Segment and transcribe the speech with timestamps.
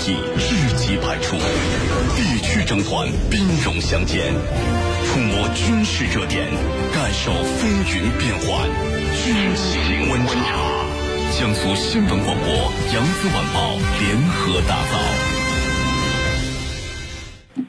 [0.00, 1.36] 技智击百出，
[2.16, 4.32] 地区争端兵戎相见，
[5.04, 6.48] 触摸军事热点，
[6.90, 8.66] 感受风云变幻，
[9.22, 10.32] 军情温茶。
[11.38, 14.96] 江苏新闻广播、扬子晚报联合打造。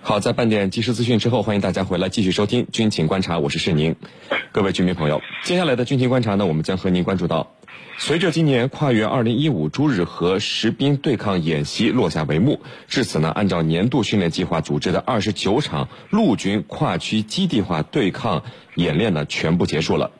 [0.01, 3.93] 好，在半点即时资讯之后，欢迎大家回来继续收听军情观察，我是世宁。
[4.53, 7.51] 各位军迷朋友，接下来的军情观察呢，我们将和您关注到，
[7.97, 18.43] 随着今年跨越二零一五朱日和实兵对抗演习落下帷幕，至此呢，按照年度训练计划组织的二十九场陆军跨区基地化对抗
[18.75, 20.11] 演练呢，全部结束了。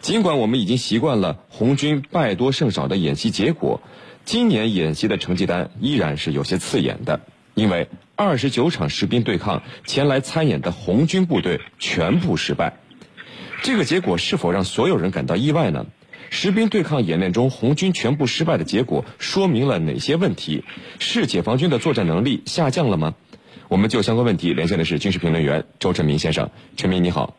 [0.00, 3.82] 尽管我们已经习惯了红军败多胜少的演习结果，
[4.24, 7.20] 今年演习的成绩单依然是有些刺眼的，
[7.54, 7.88] 因为。
[8.20, 12.78] 二十九场实兵对抗，前来参演的红军部队全部失败。
[13.62, 15.86] 这个结果是否让所有人感到意外呢？
[16.30, 20.64] 实兵对抗演练中红军全部失败的结果说明了哪些问题？
[20.98, 23.14] 是解放军的作战能力下降了吗？
[23.68, 26.50] 我们就相关问题连线的是军事评论员周振明先生。
[26.76, 27.36] 陈明你好。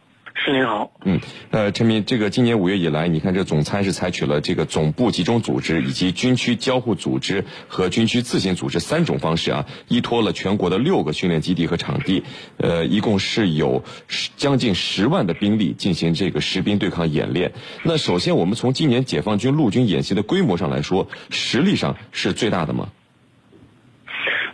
[0.49, 1.19] 是您好，嗯，
[1.51, 12.23] 呃，陈明，这个今年五月以来，你看这总参是采取了这个总部集中组织以及军区交互组织和军区自行组织三种方式啊，依托了全国的六个训练基地和场地，
[12.57, 13.83] 呃，一共是有
[14.37, 17.51] 将近十万的兵力进行这个实兵对抗演练。
[17.83, 22.89] 那首先，我们从今年解放军陆军演习的规模上来说，实力上是最大的吗？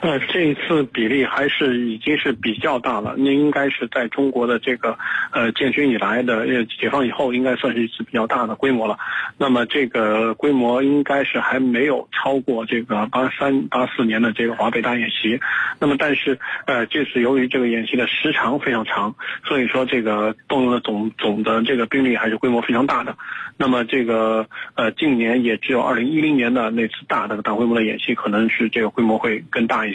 [0.01, 4.97] 呃，这一次比例还是已经是比较大了，那应该是在中国的这个
[5.31, 8.99] 呃建军以来的呃解放以后，应该算是一次比较大的规模了。
[9.39, 15.39] 那么这个规模应该是还没有超过这个八三八四年的这个华北大演习。
[15.79, 16.37] 那么但是
[16.67, 23.17] 呃这次由于这个演习的时长非常长，所以说这个动用的总总的这个兵力还是规模非常大的。
[23.57, 29.94] 那么这个呃近年也只有二零一零年的那次大的大规模的演习，可能是这个规模会更大一。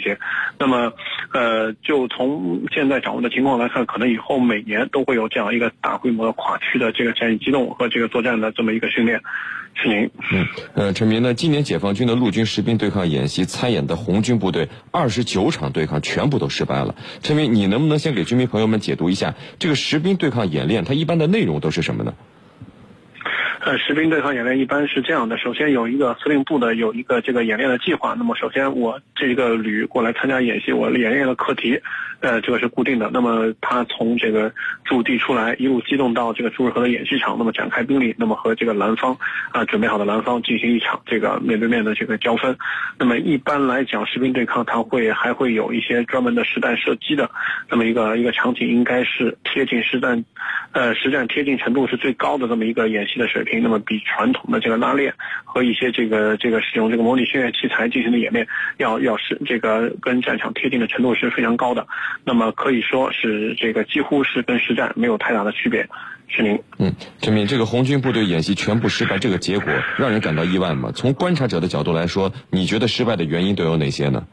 [0.57, 0.93] 那么，
[1.33, 9.21] 呃，就从现在掌握的情况来看，可能以后每年都会有这样一个大规模的跨区的这个战役机动和这个作战的这么一个训练。
[9.73, 11.33] 是您，嗯，呃，陈明呢？
[11.33, 16.95] 今年解放军的陆军实兵对抗演习参演的红军部队二十九场对抗全部都失败了。
[17.23, 22.13] 陈明，你能不能先给军迷朋友们解读一下这个实兵对抗演练它一般的内容都是什么呢？
[23.63, 28.15] 呃，实兵对抗演练一般是这样的：首先有一个司令部的有一个这个演练的计划。
[28.17, 31.79] 那么首先我这个旅过来参加演习，我演练的课题，
[32.21, 33.11] 呃，这个是固定的。
[33.13, 34.51] 那么他从这个
[34.83, 39.15] 驻地出来，一路机动到这个朱日河的演习场，那么展开兵力，那么和这个蓝方
[39.51, 42.57] 啊准备好的蓝方进行一场这个面对面的这个交锋。
[42.97, 47.29] 那么一般来讲，实兵对抗它会还会有一些专门的实弹射击的
[47.69, 50.25] 那么一个一个场景，应该是贴近实战，
[50.71, 53.50] 呃，实战贴近程度是最高的这么一个演习的水平。
[53.59, 55.13] 那么比传统的这个拉练
[55.43, 58.47] 和一些这个这个使用这个模拟训练器材进行的演练，
[58.77, 61.87] 要要是这个跟战场贴近的程度是非常高的。
[62.23, 65.87] 那么可以说是这个几乎是跟实战没有太大的区别。
[66.33, 70.89] 是您，嗯，陈明，这个红军部队演习全部失败，这个结果让人感到意外吗？
[70.95, 74.25] 从观察者的角度来说，你觉得失败的原因都有哪些呢？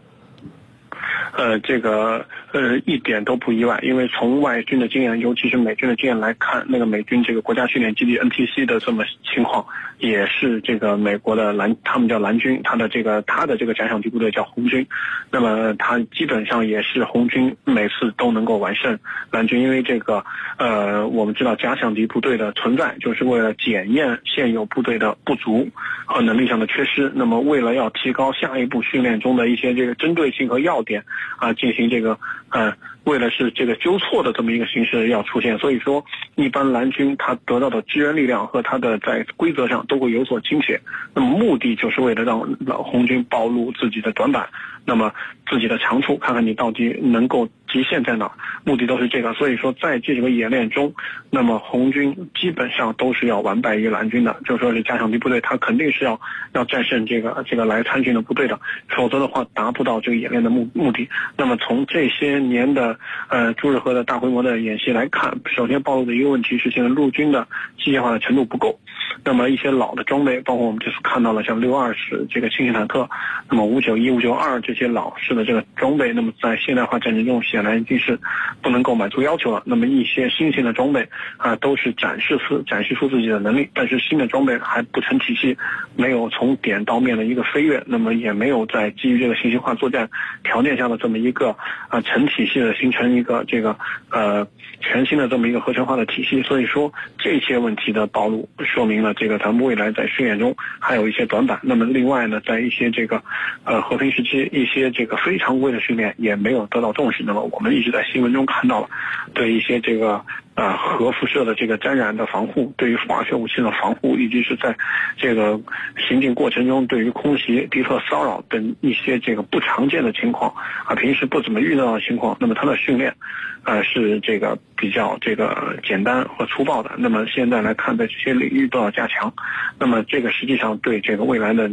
[1.38, 2.26] 呃，这个。
[2.50, 9.66] 呃，一点都不意外，因为从外军的经验，尤其是美军的经验来看，那个美军这个国家训练基地 NTC 的这么情况，
[9.98, 14.86] 也是这个美国的蓝，他们叫蓝军，他的这个他的这个假想敌部队叫红军，
[15.30, 18.98] 那么他基本上也是红军每次都能够完胜
[19.30, 20.24] 蓝军，因为这个
[20.56, 25.68] 呃，我们知道假想敌部队的存在，就是为了检验现有部队的不足
[26.08, 31.04] 和能力上的缺失，那么为了要提高下一步训练中的一些这个针对性和要点
[31.36, 32.18] 啊，进行这个。
[32.50, 32.72] 呃，
[33.08, 36.04] 为了是这个纠错的这么一个形式要出现，所以说
[36.34, 40.78] 一般蓝军他得到的支援力量和他的在规则上都会有所倾斜，
[41.14, 44.48] 那么目的就是为了让老红军暴露自己的短板。
[44.84, 45.12] 那么
[45.50, 48.32] 自己的长处，看看你到底能够极限在哪，
[48.64, 49.34] 目的都是这个。
[49.34, 50.94] 所以说，在这几个演练中，
[51.28, 56.18] 那么红军基本上都是要完败于蓝军的，就是说是加强敌部队，他肯定是要
[56.54, 58.58] 要战胜这个这个来参军的部队的，
[58.88, 61.06] 否则的话达不到这个演练的目目的。
[61.36, 62.97] 那么从这些年的
[63.28, 67.46] 呃朱日和的大规模的演习来看，首先暴露的一个问题是现在陆军的
[67.82, 68.78] 机械化的程度不够。
[69.24, 73.08] 那么一些老的装备，包括我们这次看到了像六二式这个轻型坦克，
[73.48, 78.18] 那么五九一、五九二这些老式的这个装备，那么在现代化战争中显然已经是
[78.62, 79.62] 不能够满足要求了。
[79.64, 85.56] 那么一些新型的装备啊，都是展示出展示出自己的能力，但是新的装备还不成体系，
[85.96, 90.08] 没有从点到面的一个飞跃，那么也没有在基于这个信息化作战
[90.44, 91.56] 条件下的这么一个
[91.88, 93.76] 啊成体系的形成一个这个
[94.10, 94.46] 呃
[94.80, 96.42] 全新的这么一个合成化的体系。
[96.42, 98.98] 所以说这些问题的暴露，说明。
[98.98, 101.60] 了这个咱们未来在训练中还有一些短板。
[101.62, 103.22] 那么另外呢，在一些这个
[103.64, 107.22] 呃和平时期一些这个非常规的训练也没有得到重视。
[107.22, 108.88] 那么我们一直在新闻中看到了
[109.34, 110.24] 对一些这个。
[110.58, 114.76] 啊，核辐射的这个沾染的防护，对于化学武器的防护，以及是在
[115.16, 115.60] 这个
[116.08, 120.52] 行进过程中对于空袭、敌特骚扰等一些这个不常见的情况
[120.84, 123.14] 啊，平时不怎么遇到的情况，那么它的训练，
[123.62, 126.90] 呃，是这个比较这个简单和粗暴的。
[126.98, 129.32] 那么现在来看，在这些领域都要加强。
[129.78, 131.70] 那么这个实际上对这个未来的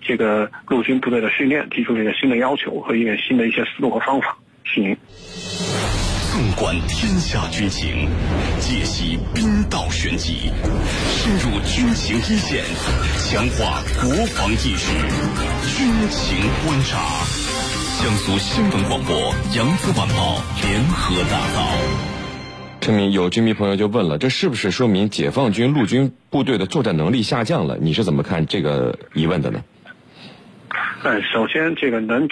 [0.00, 4.38] 这个陆军部队的训练提出了一个新的要求和一个新的一些思路和方法。
[4.62, 4.96] 是您。
[6.38, 8.08] 纵观天下军情，
[8.60, 10.52] 解析兵道玄机，
[11.10, 12.62] 深入军情一线，
[13.26, 14.92] 强化国防意识。
[15.66, 17.24] 军情观察，
[18.00, 21.72] 江苏新闻广播、扬子晚报联合打造。
[22.80, 27.76] 陈明，有军迷朋友就问了，这是不是说明解放军陆军部队的作战能力下降了？
[27.80, 29.60] 你是怎么看这个疑问的呢？
[31.04, 32.28] 嗯，首先，这个能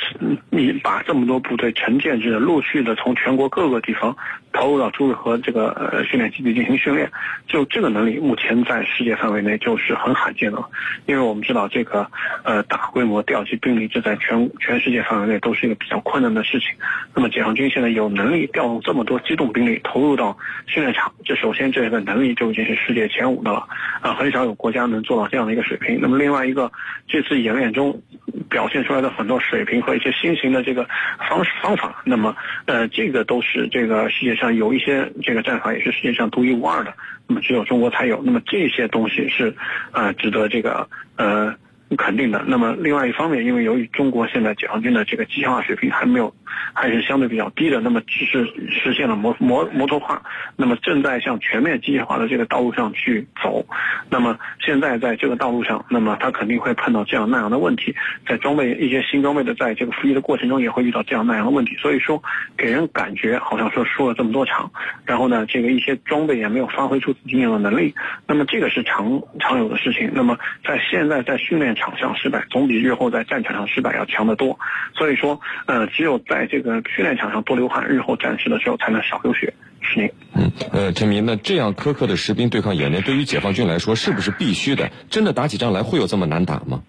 [0.50, 4.16] 你把这么多部队成建制的，陆续的从全国各个地方
[4.52, 7.10] 投入到朱日和这个呃训练基地进行训练，
[7.46, 10.68] 就这个能力，目前在世界范围内就是很罕见的了。
[11.06, 12.10] 因为我们知道，这个
[12.42, 16.70] 呃大规模调集兵力，这在全全世界范围内都是一个比较困难的事情。
[17.14, 20.36] 那么解放军现在有能力调动这么多机动兵力投入到
[20.66, 23.64] 训练场，这首先这个能力就已经是世界前五的了
[24.00, 26.00] 啊，很少有国家能做到这样的一个水平。
[26.00, 26.72] 那么另外一个，
[27.06, 28.02] 这次演练中。
[28.48, 30.88] 表现出来的很多水平和一些新型的这个
[31.28, 36.94] 方式方法，那么呃，这个都是这个世界上有一些这个战法也是世界上独一无二的，
[37.26, 39.54] 那么只有中国才有，那么这些东西是
[39.90, 41.54] 啊值得这个呃
[41.96, 42.44] 肯定的。
[42.46, 46.34] 那么另外一方面，因为由于中国现在解放军的这个机械化水平还没有。
[46.74, 50.22] 还是相对比较低的，那么只是实现了模模摩托化，
[50.56, 53.64] 那么正在向全面机械化的这个道路上去走，
[54.10, 57.94] 那么现在在这个道路上，那么他肯定会碰到这样那样的问题，
[58.26, 62.22] 在装备一些新装备的在这个服役的过程中也会遇到这样那样的问题，所以说
[62.56, 64.70] 给人感觉好像说输了这么多场，
[65.04, 67.94] 然后呢，这个一些装备也没有发挥出自己应有的能力，
[68.26, 74.58] 那么这个是常常有的事情，那么在现在在训练场上失败，总比日后在战场上失败要强得多，
[74.94, 79.54] 所以说，呃，只有在在这个训练场上多流汗，日后展示的时候才能少流血。
[79.80, 80.10] 是您。
[80.34, 84.90] 嗯，呃，陈明，那这样苛刻的士兵对抗演练，对于解放军来说是不是必须的？
[85.08, 86.82] 真的打起仗来会有这么难打吗？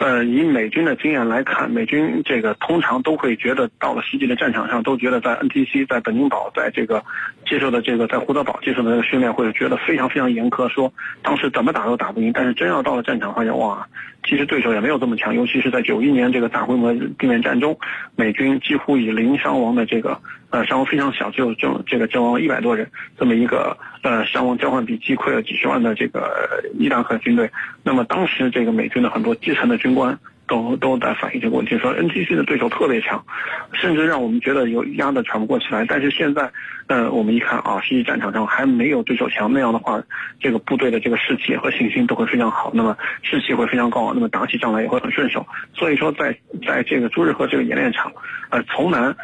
[0.00, 7.04] 呃，以美军的经验来看，美军这个通常都会觉得到了实际的战场上，都觉得在 NTC、在本宁堡、在这个
[7.46, 10.90] 接受的这个在胡德堡接受的这个训练，会觉得非常非常严苛，说
[11.22, 12.32] 当时怎么打都打不赢。
[12.32, 13.86] 但是真要到了战场，发现哇，
[14.24, 15.34] 其实对手也没有这么强。
[15.34, 17.78] 尤其是在九一年这个大规模地面战中，
[18.16, 20.18] 美军几乎以零伤亡的这个
[20.50, 27.50] 呃伤亡非常小，只有阵这个阵亡一百多人这么一个呃伤亡交换比击溃了几十万的这个伊拉克军队。
[27.82, 33.24] 那么当时这个美军的很多基层的军官都都在反映这个问题，说 NTC 的对手特别强，
[33.72, 35.84] 甚至让我们觉得有压得喘不过气来。
[35.86, 36.50] 但是现在，
[36.88, 40.02] 呃，我们一看啊，实际战场上还没有对手强，那样的话，
[40.40, 45.46] 这个部队的这个士气和信心都会非常好，那么士气会非常高，那么打起仗来也会很顺手。
[45.72, 46.36] 所以说，在
[46.66, 48.12] 在这个朱日和这个演练场，
[48.50, 49.14] 呃，从南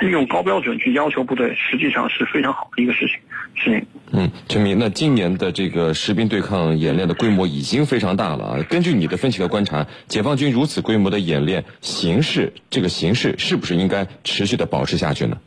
[0.00, 3.16] 利用高标准去要求部队，实际上是非常好的一个事情。
[3.54, 3.84] 是。
[4.12, 8.62] 嗯，陈明，那今年的这个士兵对抗演练的规模已经非常大了啊！
[8.68, 15.38] 根据你的分析和观察，解放军如此规模的演练形式，这个形式是不是应该持续的保持下去呢？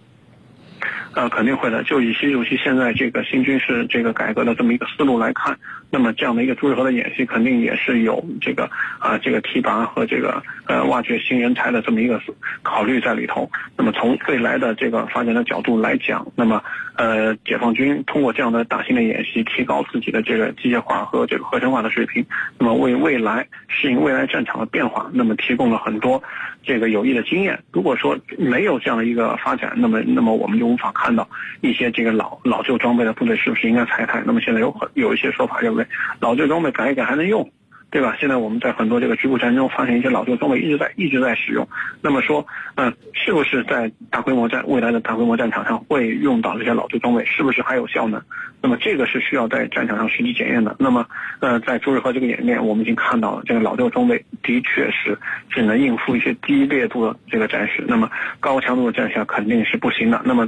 [1.13, 1.83] 呃，肯定会的。
[1.83, 5.57] 就以习主席现在这个新军事这个改革的这么一个思路来看，
[5.89, 12.21] 那么这样的一个朱日和的演习，肯定也是有这个啊这个提拔和这个呃挖掘新人才的这么一个
[12.63, 13.49] 考虑在里头。
[13.75, 16.63] 那么从未来的这个发展的角度来讲，那么
[16.95, 22.25] 呃解放军通过这样的大型的演习，提高自己的这个机械化和这个合成化的水平，
[22.57, 26.23] 那么为未来适应未来战场的变化，那么提供了很多
[26.63, 27.59] 这个有益的经验。
[27.73, 30.93] 如果说没有这样的一个发展，那么那么我们就无法。
[31.01, 31.27] 看到
[31.61, 34.21] 一些这个老老旧装备的部队是不是应该裁汰？
[34.23, 35.83] 那么现在有很有一些说法认为，
[36.19, 37.49] 老旧装备改一改还能用。
[37.91, 38.15] 对吧？
[38.17, 41.67] 现在我们在很多这个局部战争中发现一些老旧装备一直在一直在使用。
[42.01, 47.25] 那么说，嗯，是不是在大规模战未来的大规模战场上会用到这些老旧装备？
[47.25, 48.23] 是不是还有效呢？
[48.63, 50.73] 那么这个是需要在战场上实际检验的。
[50.79, 51.05] 那么，
[51.39, 55.19] 呃，在朱日和这个演练，我们已经看到了这个老旧装备的确是
[55.49, 57.83] 只能应付一些低烈度的这个战士。
[57.87, 60.21] 那么高强度的战下肯定是不行的。
[60.23, 60.47] 那么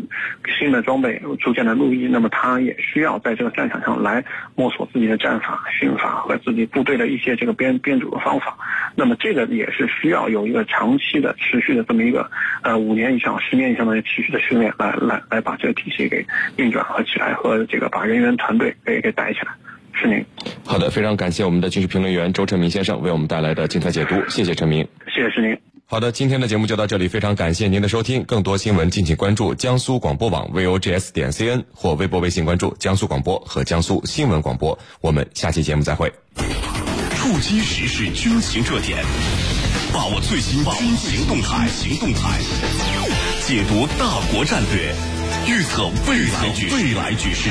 [0.58, 4.24] 新的装备逐渐的入役，那么他也需要在这个战场上来
[4.56, 7.33] 摸索自己的战法、训法和自己部队的一些。
[7.36, 8.58] 这个编编组的方法，
[8.96, 12.30] 那么这个也是需要有一个长期的、持续的这么一个
[12.62, 16.26] 呃五年以上、十年以上的持续的训练，来来来把这个体系给
[16.58, 19.54] 运转和起来，和这个把人员团队给给带起来。
[19.96, 20.26] 是您。
[20.66, 24.88] 好的，非常感谢我们的军事评论员周成明先生为我们带来的精彩解读，谢谢陈明。
[25.14, 25.58] 谢谢是您。
[25.86, 28.24] 好的，今天的节目就到这里，非常感谢您的收听。
[28.24, 34.80] 更多新闻敬请关注江苏广播网 vogs 点 cn 或微博、微信关注江苏广播和江苏新闻广播。
[35.02, 36.12] 我们下期节目再会。
[37.24, 39.02] 触及时事军情热点，
[39.94, 42.38] 把握最新军情动态，行动态，
[43.48, 44.94] 解读大国战略，
[45.48, 47.50] 预测未来局未来局势。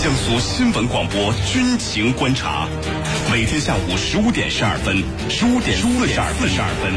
[0.00, 2.68] 江苏新闻广播军情观察，
[3.32, 5.84] 每天下午十五点十二分，十五点十
[6.20, 6.94] 二分，十二分，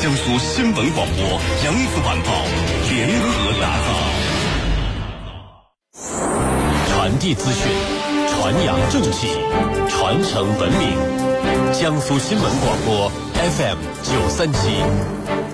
[0.00, 2.46] 江苏新闻广播扬子晚报
[2.88, 3.90] 联合打造，
[6.94, 7.66] 传递资讯，
[8.44, 9.28] 传扬正气，
[9.88, 10.98] 传承文明。
[11.72, 15.53] 江苏新闻广播 FM 九三七。